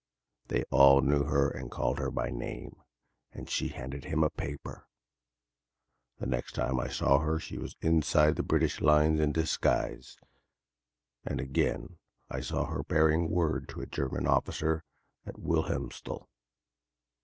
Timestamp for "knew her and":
1.01-1.69